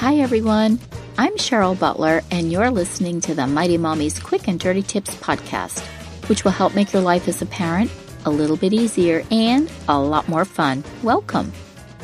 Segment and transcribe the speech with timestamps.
[0.00, 0.80] Hi, everyone.
[1.18, 5.84] I'm Cheryl Butler, and you're listening to the Mighty Mommy's Quick and Dirty Tips podcast,
[6.26, 7.90] which will help make your life as a parent
[8.24, 10.84] a little bit easier and a lot more fun.
[11.02, 11.52] Welcome.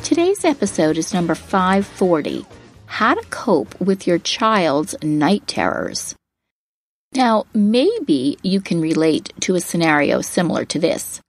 [0.03, 2.45] Today's episode is number 540
[2.85, 6.13] How to Cope with Your Child's Night Terrors.
[7.13, 11.19] Now, maybe you can relate to a scenario similar to this.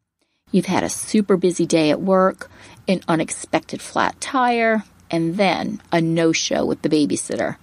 [0.52, 2.50] You've had a super busy day at work,
[2.86, 7.56] an unexpected flat tire, and then a no show with the babysitter.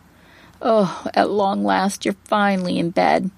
[0.62, 3.30] Oh, at long last, you're finally in bed.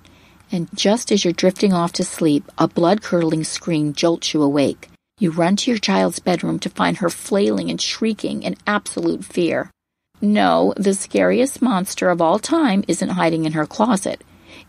[0.52, 4.89] And just as you're drifting off to sleep, a blood curdling scream jolts you awake.
[5.19, 9.72] You run to your child's bedroom to find her flailing and shrieking in absolute fear.
[10.21, 14.23] No, the scariest monster of all time isn't hiding in her closet.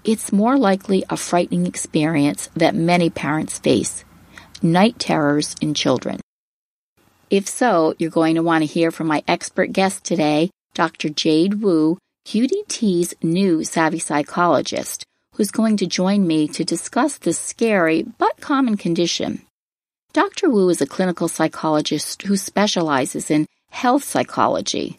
[0.04, 4.04] It's more likely a frightening experience that many parents face
[4.62, 6.18] night terrors in children.
[7.30, 11.10] If so, you're going to want to hear from my expert guest today, Dr.
[11.10, 18.02] Jade Wu, QDT's new savvy psychologist, who's going to join me to discuss this scary
[18.02, 19.42] but common condition.
[20.14, 20.48] Dr.
[20.48, 24.96] Wu is a clinical psychologist who specializes in health psychology.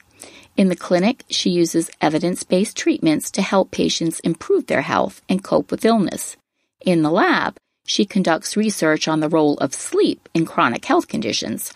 [0.55, 5.43] In the clinic, she uses evidence based treatments to help patients improve their health and
[5.43, 6.37] cope with illness.
[6.85, 7.57] In the lab,
[7.87, 11.73] she conducts research on the role of sleep in chronic health conditions.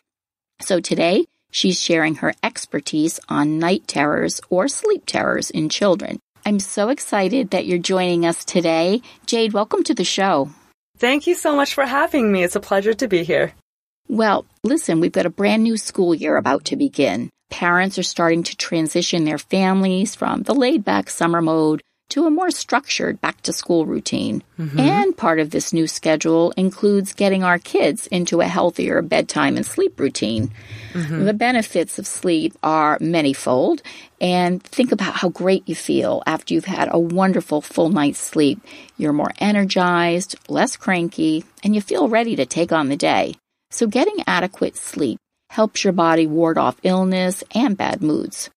[0.63, 6.19] So today, she's sharing her expertise on night terrors or sleep terrors in children.
[6.45, 9.01] I'm so excited that you're joining us today.
[9.25, 10.51] Jade, welcome to the show.
[10.97, 12.43] Thank you so much for having me.
[12.45, 13.51] It's a pleasure to be here.
[14.07, 17.29] Well, listen, we've got a brand new school year about to begin.
[17.49, 22.31] Parents are starting to transition their families from the laid back summer mode to a
[22.31, 24.43] more structured back to school routine.
[24.59, 24.79] Mm-hmm.
[24.79, 29.65] And part of this new schedule includes getting our kids into a healthier bedtime and
[29.65, 30.51] sleep routine.
[30.93, 31.25] Mm-hmm.
[31.25, 33.81] The benefits of sleep are manyfold.
[34.21, 38.61] And think about how great you feel after you've had a wonderful full night's sleep.
[38.97, 43.35] You're more energized, less cranky, and you feel ready to take on the day.
[43.71, 45.17] So getting adequate sleep
[45.49, 48.49] helps your body ward off illness and bad moods.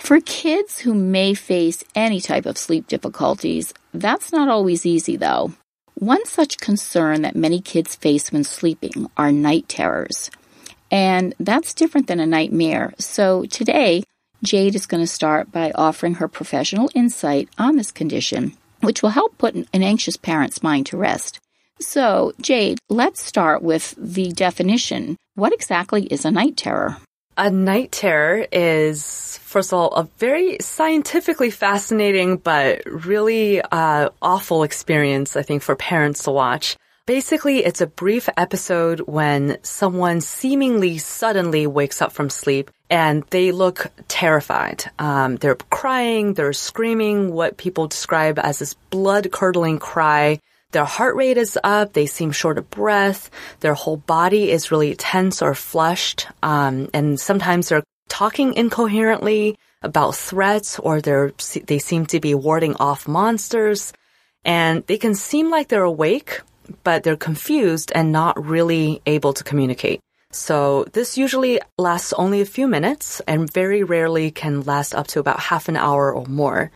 [0.00, 5.52] For kids who may face any type of sleep difficulties, that's not always easy though.
[5.94, 10.30] One such concern that many kids face when sleeping are night terrors.
[10.90, 12.92] And that's different than a nightmare.
[12.98, 14.02] So today,
[14.42, 19.10] Jade is going to start by offering her professional insight on this condition, which will
[19.10, 21.38] help put an anxious parent's mind to rest.
[21.78, 25.16] So, Jade, let's start with the definition.
[25.34, 26.96] What exactly is a night terror?
[27.36, 34.62] A night terror is, first of all, a very scientifically fascinating but really uh, awful
[34.62, 36.76] experience, I think, for parents to watch.
[37.06, 43.52] Basically, it's a brief episode when someone seemingly suddenly wakes up from sleep and they
[43.52, 44.84] look terrified.
[44.98, 50.40] Um, they're crying, they're screaming, what people describe as this blood curdling cry.
[50.72, 51.92] Their heart rate is up.
[51.92, 53.30] They seem short of breath.
[53.60, 56.28] Their whole body is really tense or flushed.
[56.42, 61.32] Um, and sometimes they're talking incoherently about threats or they're,
[61.66, 63.92] they seem to be warding off monsters.
[64.44, 66.40] And they can seem like they're awake,
[66.84, 70.00] but they're confused and not really able to communicate.
[70.32, 75.20] So this usually lasts only a few minutes and very rarely can last up to
[75.20, 76.70] about half an hour or more.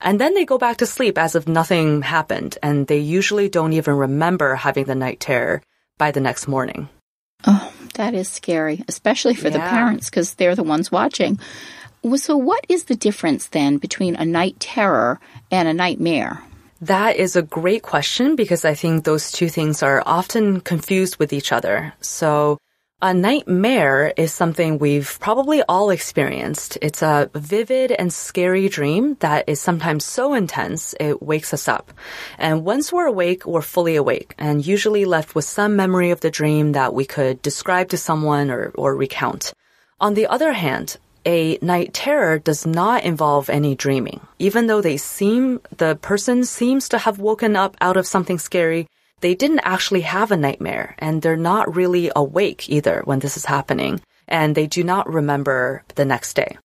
[0.00, 3.74] And then they go back to sleep as if nothing happened, and they usually don't
[3.74, 5.62] even remember having the night terror
[5.98, 6.88] by the next morning.
[7.46, 9.54] Oh, that is scary, especially for yeah.
[9.54, 11.38] the parents because they're the ones watching.
[12.16, 15.20] So, what is the difference then between a night terror
[15.50, 16.42] and a nightmare?
[16.80, 21.34] That is a great question because I think those two things are often confused with
[21.34, 21.92] each other.
[22.00, 22.56] So
[23.02, 26.76] a nightmare is something we've probably all experienced.
[26.82, 31.92] It's a vivid and scary dream that is sometimes so intense it wakes us up.
[32.38, 36.30] And once we're awake, we're fully awake and usually left with some memory of the
[36.30, 39.54] dream that we could describe to someone or, or recount.
[39.98, 44.20] On the other hand, a night terror does not involve any dreaming.
[44.38, 48.86] Even though they seem, the person seems to have woken up out of something scary,
[49.20, 53.44] they didn't actually have a nightmare and they're not really awake either when this is
[53.44, 56.56] happening and they do not remember the next day.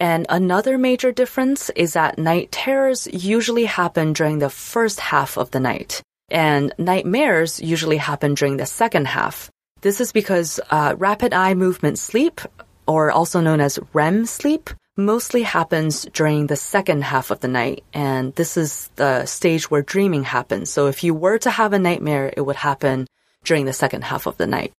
[0.00, 5.50] And another major difference is that night terrors usually happen during the first half of
[5.50, 9.50] the night and nightmares usually happen during the second half.
[9.80, 12.40] This is because uh, rapid eye movement sleep,
[12.86, 17.84] or also known as REM sleep, mostly happens during the second half of the night.
[17.94, 20.70] And this is the stage where dreaming happens.
[20.70, 23.06] So if you were to have a nightmare, it would happen
[23.44, 24.72] during the second half of the night.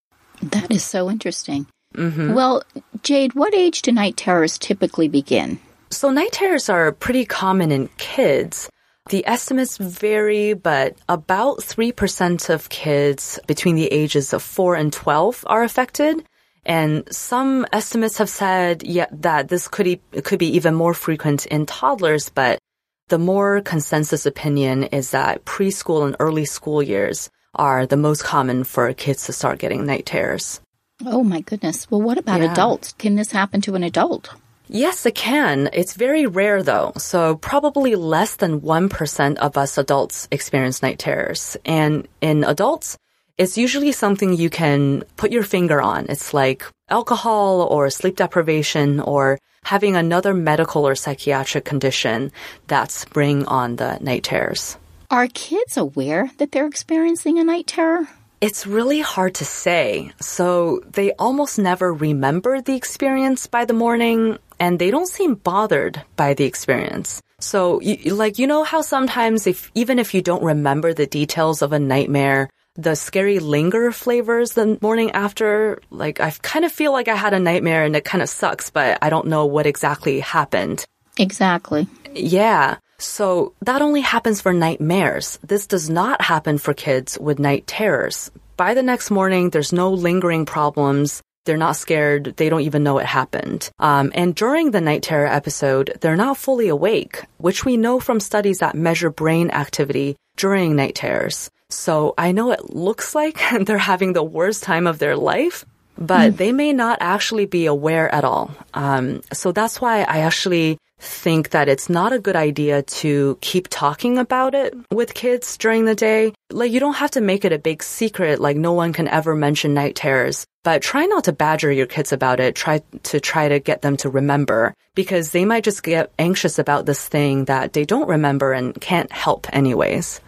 [0.44, 1.66] That is so interesting.
[1.96, 2.34] Mm-hmm.
[2.34, 2.64] Well,
[3.02, 5.60] Jade, what age do night terrors typically begin?
[5.90, 8.70] So night terrors are pretty common in kids.
[9.10, 15.46] The estimates vary, but about 3% of kids between the ages of 4 and 12
[15.48, 16.24] are affected.
[16.70, 21.48] And some estimates have said yeah, that this could, e- could be even more frequent
[21.48, 22.60] in toddlers, but
[23.08, 28.64] the more consensus opinion is that preschool and early school years are the most common
[28.64, 30.62] for kids to start getting night terrors.
[31.08, 31.90] Oh my goodness.
[31.90, 32.52] Well, what about yeah.
[32.52, 32.94] adults?
[32.94, 34.30] Can this happen to an adult?
[34.68, 35.72] Yes, it can.
[35.74, 36.94] It's very rare though.
[36.98, 41.58] So probably less than 1% of us adults experience night terrors.
[41.66, 42.96] And in adults,
[43.40, 46.06] it's usually something you can put your finger on.
[46.10, 52.34] It's like alcohol or sleep deprivation or having another medical or psychiatric condition
[52.68, 54.78] that's bring on the night terrors.
[55.10, 58.10] Are kids aware that they're experiencing a night terror?
[58.42, 60.12] It's really hard to say.
[60.20, 66.04] So they almost never remember the experience by the morning and they don't seem bothered
[66.18, 67.22] by the experience.
[67.40, 71.62] So, you, like, you know how sometimes if, even if you don't remember the details
[71.62, 72.50] of a nightmare,
[72.82, 75.82] the scary linger flavors the morning after.
[75.90, 78.70] Like, I kind of feel like I had a nightmare and it kind of sucks,
[78.70, 80.86] but I don't know what exactly happened.
[81.18, 81.88] Exactly.
[82.14, 82.78] Yeah.
[82.98, 85.40] So that only happens for nightmares.
[85.44, 88.32] This does not happen for kids with night terrors.
[88.58, 91.22] By the next morning, there's no lingering problems.
[91.46, 92.34] They're not scared.
[92.36, 93.72] They don't even know it happened.
[93.80, 98.20] Um, and during the night terror episode, they're not fully awake, which we know from
[98.20, 101.50] studies that measure brain activity during night terrors.
[101.70, 105.66] So I know it looks like they're having the worst time of their life,
[105.98, 106.38] but mm.
[106.38, 108.52] they may not actually be aware at all.
[108.74, 113.68] Um, so that's why I actually think that it's not a good idea to keep
[113.70, 116.34] talking about it with kids during the day.
[116.52, 119.36] Like you don't have to make it a big secret, like no one can ever
[119.36, 122.56] mention night terrors, but try not to badger your kids about it.
[122.56, 126.86] Try to try to get them to remember because they might just get anxious about
[126.86, 130.20] this thing that they don't remember and can't help anyways.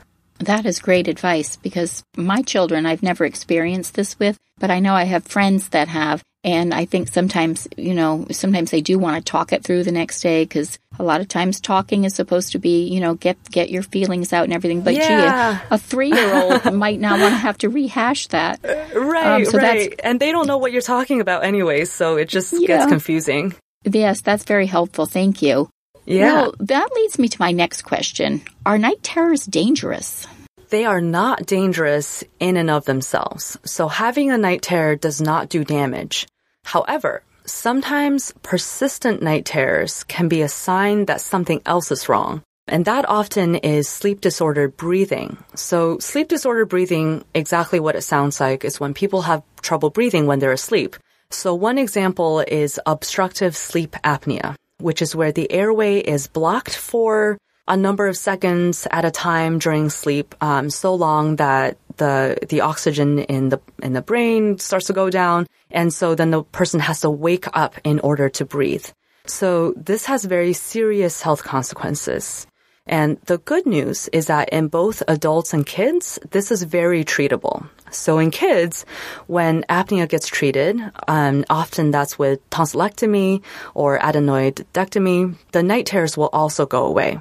[0.41, 4.93] That is great advice because my children I've never experienced this with, but I know
[4.93, 6.23] I have friends that have.
[6.43, 9.91] And I think sometimes, you know, sometimes they do want to talk it through the
[9.91, 13.37] next day because a lot of times talking is supposed to be, you know, get
[13.51, 14.81] get your feelings out and everything.
[14.81, 15.59] But yeah.
[15.59, 18.59] gee, a, a three year old might not want to have to rehash that.
[18.95, 19.99] Right, um, so right.
[20.03, 22.65] and they don't know what you're talking about anyway, so it just yeah.
[22.65, 23.53] gets confusing.
[23.83, 25.05] Yes, that's very helpful.
[25.05, 25.69] Thank you.
[26.05, 26.33] Yeah.
[26.33, 28.41] Well, that leads me to my next question.
[28.65, 30.27] Are night terrors dangerous?
[30.69, 33.57] They are not dangerous in and of themselves.
[33.65, 36.27] So having a night terror does not do damage.
[36.63, 42.41] However, sometimes persistent night terrors can be a sign that something else is wrong.
[42.67, 45.37] And that often is sleep disordered breathing.
[45.55, 50.25] So sleep disordered breathing, exactly what it sounds like, is when people have trouble breathing
[50.25, 50.95] when they're asleep.
[51.31, 57.37] So one example is obstructive sleep apnea which is where the airway is blocked for
[57.67, 62.61] a number of seconds at a time during sleep, um, so long that the the
[62.61, 66.79] oxygen in the in the brain starts to go down, and so then the person
[66.79, 68.85] has to wake up in order to breathe.
[69.25, 72.47] So this has very serious health consequences.
[72.91, 77.67] And the good news is that in both adults and kids, this is very treatable.
[77.89, 78.85] So in kids,
[79.27, 83.43] when apnea gets treated, um, often that's with tonsillectomy
[83.73, 87.19] or adenoidectomy, the night terrors will also go away.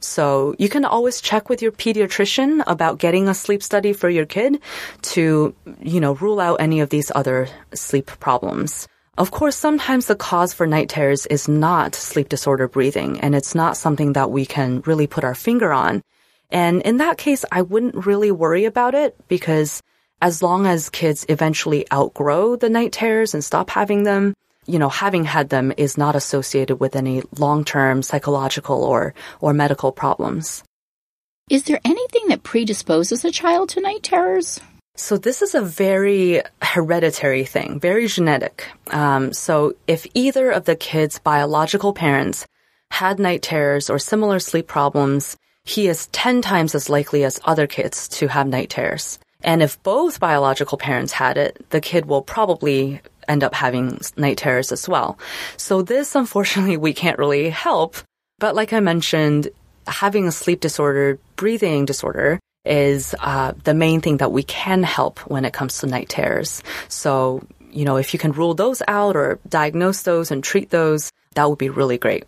[0.00, 4.24] So you can always check with your pediatrician about getting a sleep study for your
[4.24, 4.60] kid
[5.14, 8.88] to, you know, rule out any of these other sleep problems.
[9.18, 13.52] Of course, sometimes the cause for night terrors is not sleep disorder breathing, and it's
[13.52, 16.04] not something that we can really put our finger on.
[16.50, 19.82] And in that case, I wouldn't really worry about it because
[20.22, 24.34] as long as kids eventually outgrow the night terrors and stop having them,
[24.66, 29.90] you know, having had them is not associated with any long-term psychological or, or medical
[29.90, 30.62] problems.
[31.50, 34.60] Is there anything that predisposes a child to night terrors?
[34.98, 38.66] So this is a very hereditary thing, very genetic.
[38.90, 42.44] Um, so if either of the kids' biological parents
[42.90, 47.68] had night terrors or similar sleep problems, he is 10 times as likely as other
[47.68, 49.20] kids to have night terrors.
[49.44, 54.38] And if both biological parents had it, the kid will probably end up having night
[54.38, 55.16] terrors as well.
[55.56, 57.96] So this, unfortunately, we can't really help.
[58.40, 59.48] But like I mentioned,
[59.86, 65.18] having a sleep disorder, breathing disorder, is uh, the main thing that we can help
[65.20, 66.62] when it comes to night terrors.
[66.88, 71.12] So, you know, if you can rule those out or diagnose those and treat those,
[71.34, 72.24] that would be really great.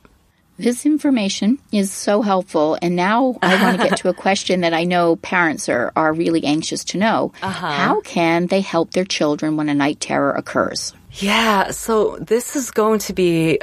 [0.60, 2.76] This information is so helpful.
[2.82, 6.12] And now I want to get to a question that I know parents are, are
[6.12, 7.32] really anxious to know.
[7.40, 7.70] Uh-huh.
[7.70, 10.92] How can they help their children when a night terror occurs?
[11.14, 13.58] Yeah, so this is going to be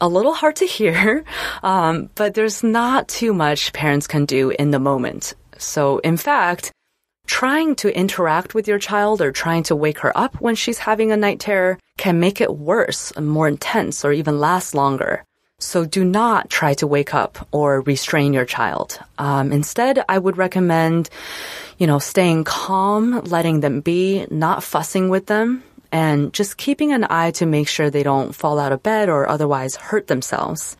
[0.00, 1.24] a little hard to hear,
[1.62, 5.34] um, but there's not too much parents can do in the moment.
[5.62, 6.72] So, in fact,
[7.26, 11.12] trying to interact with your child or trying to wake her up when she's having
[11.12, 15.24] a night terror can make it worse, more intense, or even last longer.
[15.62, 18.98] So do not try to wake up or restrain your child.
[19.16, 21.08] Um, instead, I would recommend,
[21.78, 27.06] you know, staying calm, letting them be, not fussing with them, and just keeping an
[27.08, 30.76] eye to make sure they don't fall out of bed or otherwise hurt themselves.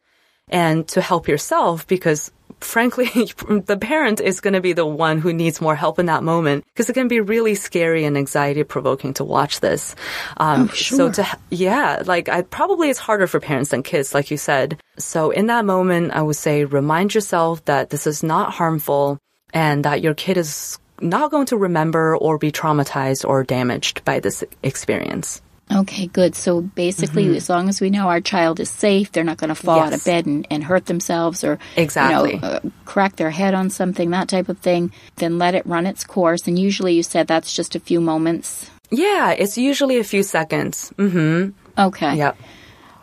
[0.49, 3.07] And to help yourself, because frankly,
[3.66, 6.64] the parent is going to be the one who needs more help in that moment
[6.66, 9.95] because it can be really scary and anxiety provoking to watch this.
[10.37, 10.97] Um, oh, sure.
[10.97, 14.81] So to, yeah, like I probably it's harder for parents than kids, like you said.
[14.99, 19.19] So in that moment, I would say remind yourself that this is not harmful
[19.52, 24.21] and that your kid is not going to remember or be traumatized or damaged by
[24.21, 25.42] this experience.
[25.71, 26.35] Okay, good.
[26.35, 27.37] So basically, mm-hmm.
[27.37, 29.87] as long as we know our child is safe, they're not going to fall yes.
[29.87, 33.54] out of bed and, and, hurt themselves or exactly you know, uh, crack their head
[33.54, 36.47] on something, that type of thing, then let it run its course.
[36.47, 38.71] And usually you said that's just a few moments.
[38.90, 40.92] Yeah, it's usually a few seconds.
[40.99, 41.50] Mm-hmm.
[41.81, 42.16] Okay.
[42.16, 42.37] Yep.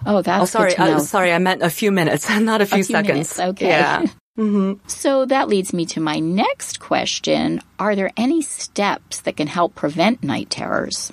[0.06, 0.76] Oh, that's oh, sorry.
[0.76, 3.38] Uh, sorry, I meant a few minutes, not a few, a few seconds.
[3.38, 3.40] Minutes.
[3.40, 3.68] Okay.
[3.68, 4.06] Yeah.
[4.40, 4.88] Mm-hmm.
[4.88, 7.60] So that leads me to my next question.
[7.78, 11.12] Are there any steps that can help prevent night terrors?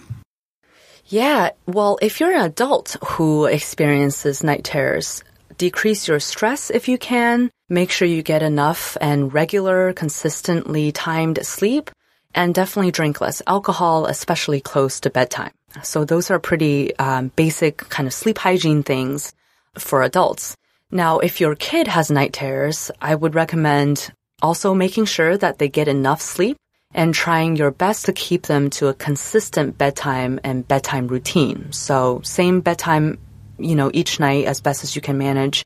[1.09, 5.23] Yeah, well, if you're an adult who experiences night terrors,
[5.57, 11.47] decrease your stress if you can, make sure you get enough and regular, consistently timed
[11.47, 11.93] sleep,
[12.35, 15.53] and definitely drink less alcohol, especially close to bedtime.
[15.85, 19.33] So those are pretty um, basic kind of sleep hygiene things
[19.79, 20.57] for adults.
[20.91, 25.69] Now, if your kid has night terrors, I would recommend also making sure that they
[25.69, 26.57] get enough sleep
[26.95, 31.73] and trying your best to keep them to a consistent bedtime and bedtime routine.
[31.73, 33.19] So same bedtime,
[33.59, 35.65] you know, each night as best as you can manage,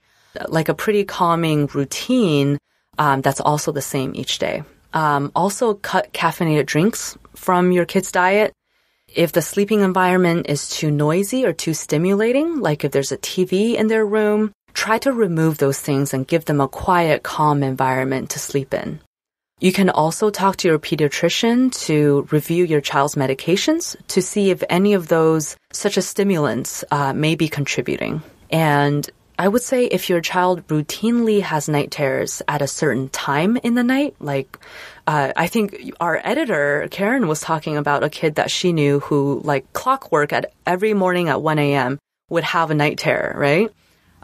[0.48, 2.58] like a pretty calming routine
[2.98, 4.62] um, that's also the same each day.
[4.92, 8.52] Um, also, cut caffeinated drinks from your kid's diet.
[9.08, 13.74] If the sleeping environment is too noisy or too stimulating, like if there's a TV
[13.74, 18.30] in their room, try to remove those things and give them a quiet, calm environment
[18.30, 19.00] to sleep in.
[19.60, 24.62] You can also talk to your pediatrician to review your child's medications to see if
[24.70, 28.22] any of those, such as stimulants, uh, may be contributing.
[28.50, 33.58] And I would say if your child routinely has night terrors at a certain time
[33.58, 34.58] in the night, like
[35.06, 39.42] uh, I think our editor Karen was talking about a kid that she knew who,
[39.44, 41.98] like clockwork, at every morning at 1 a.m.
[42.30, 43.70] would have a night terror, right?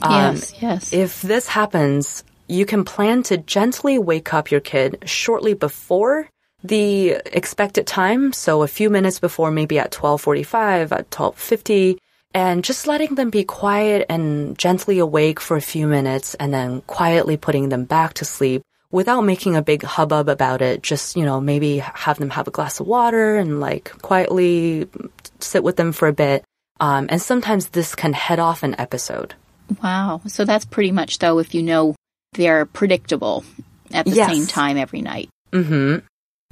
[0.01, 0.93] Yes, um, yes.
[0.93, 6.29] If this happens, you can plan to gently wake up your kid shortly before
[6.63, 8.33] the expected time.
[8.33, 11.99] So a few minutes before, maybe at 1245, at 1250,
[12.35, 16.83] and just letting them be quiet and gently awake for a few minutes and then
[16.83, 20.83] quietly putting them back to sleep without making a big hubbub about it.
[20.83, 24.89] Just, you know, maybe have them have a glass of water and like quietly
[25.41, 26.45] sit with them for a bit.
[26.79, 29.35] Um, and sometimes this can head off an episode.
[29.83, 30.21] Wow.
[30.27, 31.95] So that's pretty much though if you know
[32.37, 33.45] they're predictable
[33.93, 34.31] at the yes.
[34.31, 35.29] same time every night.
[35.53, 35.99] Mm-hmm.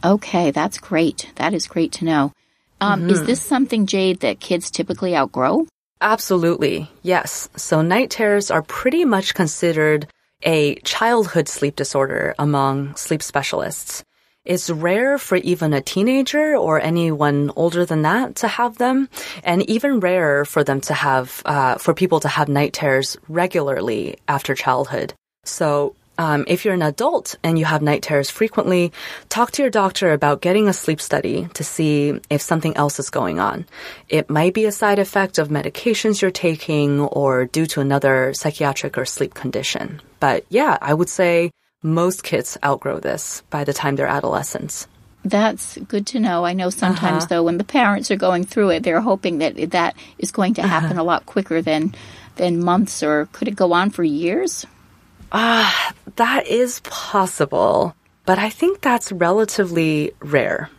[0.05, 1.31] Okay, that's great.
[1.37, 2.33] That is great to know.
[2.81, 3.11] Um, mm-hmm.
[3.11, 5.67] Is this something, Jade, that kids typically outgrow?
[6.01, 7.49] Absolutely, yes.
[7.57, 10.07] So night terrors are pretty much considered
[10.43, 14.05] a childhood sleep disorder among sleep specialists.
[14.45, 19.09] It's rare for even a teenager or anyone older than that to have them,
[19.43, 24.19] and even rarer for them to have, uh, for people to have night terrors regularly
[24.29, 25.15] after childhood.
[25.45, 28.93] So Um, if you're an adult and you have night terrors frequently,
[29.29, 33.11] talk to your doctor about getting a sleep study to see if something else is
[33.11, 33.67] going on.
[34.09, 38.97] It might be a side effect of medications you're taking or due to another psychiatric
[38.97, 40.01] or sleep condition.
[40.21, 41.51] But yeah, I would say
[41.83, 44.87] most kids outgrow this by the time they're adolescents.
[45.25, 46.47] That's good to know.
[46.47, 47.43] I know sometimes, uh-huh.
[47.43, 50.63] though, when the parents are going through it, they're hoping that that is going to
[50.63, 51.03] happen uh-huh.
[51.03, 51.93] a lot quicker than
[52.37, 54.67] than months, or could it go on for years?
[55.33, 60.71] Ah, uh, that is possible, but I think that's relatively rare.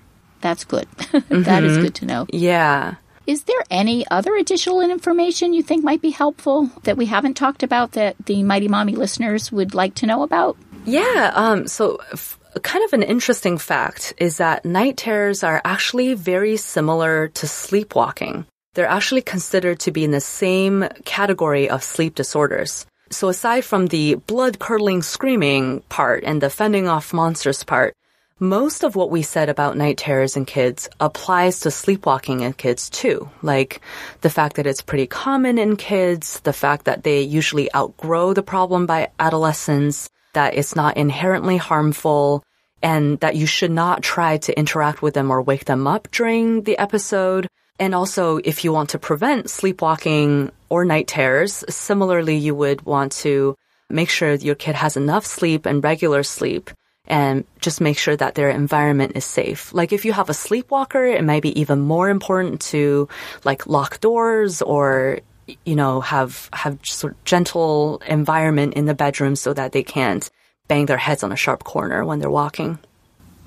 [0.42, 0.88] That's good.
[0.98, 1.42] mm-hmm.
[1.50, 1.82] that is mm-hmm.
[1.82, 2.28] good to know.
[2.32, 2.96] Yeah.
[3.28, 7.64] Is there any other additional information you think might be helpful that we haven't talked
[7.64, 10.58] about that the Mighty Mommy listeners would like to know about?
[10.86, 11.32] Yeah.
[11.34, 16.58] Um, so, f- kind of an interesting fact is that night terrors are actually very
[16.58, 18.46] similar to sleepwalking.
[18.75, 22.86] They're actually considered to be in the same category of sleep disorders.
[23.15, 27.95] So aside from the blood curdling screaming part and the fending off monsters part,
[28.41, 32.89] most of what we said about night terrors in kids applies to sleepwalking in kids
[32.89, 33.29] too.
[33.41, 33.79] Like
[34.19, 38.43] the fact that it's pretty common in kids, the fact that they usually outgrow the
[38.43, 42.43] problem by adolescence, that it's not inherently harmful,
[42.84, 46.63] and that you should not try to interact with them or wake them up during
[46.63, 47.48] the episode.
[47.79, 53.12] And also, if you want to prevent sleepwalking or night terrors, similarly, you would want
[53.24, 53.55] to
[53.89, 56.72] make sure your kid has enough sleep and regular sleep
[57.08, 59.74] and just make sure that their environment is safe.
[59.74, 63.08] Like if you have a sleepwalker, it might be even more important to
[63.44, 65.20] like lock doors or
[65.63, 70.27] you know have have sort of gentle environment in the bedroom so that they can't
[70.67, 72.79] bang their heads on a sharp corner when they're walking.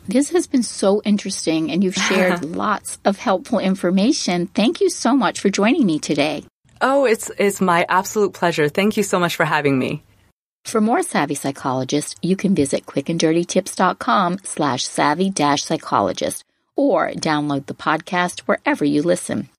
[0.08, 4.46] This has been so interesting and you've shared lots of helpful information.
[4.46, 6.44] Thank you so much for joining me today.
[6.80, 8.70] Oh, it's it's my absolute pleasure.
[8.70, 10.02] Thank you so much for having me.
[10.64, 16.42] For more Savvy Psychologist, you can visit quickanddirtytips.com slash savvy dash psychologist
[16.74, 19.50] or download the podcast wherever you listen.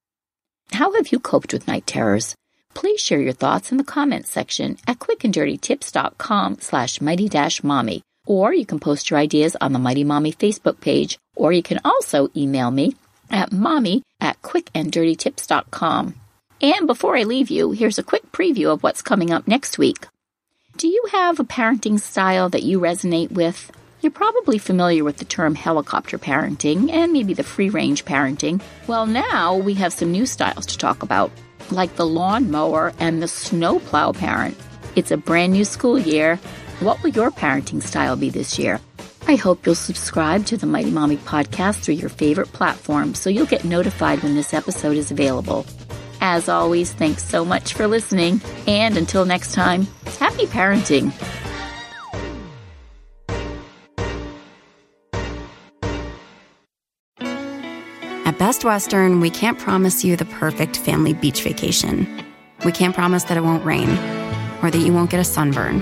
[0.72, 2.36] How have you coped with night terrors?
[2.74, 8.02] Please share your thoughts in the comments section at quickanddirtytips.com slash mighty dash mommy.
[8.30, 11.80] Or you can post your ideas on the Mighty Mommy Facebook page, or you can
[11.84, 12.96] also email me
[13.32, 16.14] at mommy at quickanddirtytips.com.
[16.62, 20.06] And before I leave you, here's a quick preview of what's coming up next week.
[20.78, 23.72] Do you have a parenting style that you resonate with?
[24.02, 28.62] You're probably familiar with the term helicopter parenting and maybe the free range parenting.
[28.86, 31.32] Well, now we have some new styles to talk about,
[31.72, 34.56] like the lawnmower and the snowplow parent.
[34.96, 36.40] It's a brand new school year.
[36.80, 38.80] What will your parenting style be this year?
[39.28, 43.48] I hope you'll subscribe to the Mighty Mommy podcast through your favorite platform so you'll
[43.48, 45.66] get notified when this episode is available.
[46.22, 48.40] As always, thanks so much for listening.
[48.66, 49.88] And until next time,
[50.20, 51.12] happy parenting.
[58.26, 62.24] At Best Western, we can't promise you the perfect family beach vacation.
[62.64, 63.90] We can't promise that it won't rain,
[64.64, 65.82] or that you won't get a sunburn,